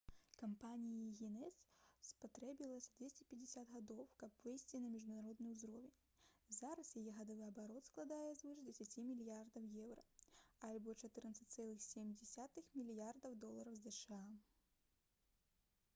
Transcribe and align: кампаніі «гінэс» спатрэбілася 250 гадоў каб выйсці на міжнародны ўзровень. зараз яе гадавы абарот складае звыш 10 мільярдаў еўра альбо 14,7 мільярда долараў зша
кампаніі 0.41 1.09
«гінэс» 1.17 1.57
спатрэбілася 2.11 2.93
250 3.01 3.67
гадоў 3.73 3.99
каб 4.23 4.37
выйсці 4.45 4.79
на 4.85 4.89
міжнародны 4.95 5.51
ўзровень. 5.55 5.91
зараз 6.59 6.89
яе 7.01 7.13
гадавы 7.19 7.45
абарот 7.51 7.87
складае 7.91 8.31
звыш 8.41 8.61
10 8.71 8.97
мільярдаў 9.11 9.67
еўра 9.85 10.05
альбо 10.71 10.95
14,7 11.01 12.63
мільярда 12.81 13.33
долараў 13.45 13.77
зша 13.89 14.23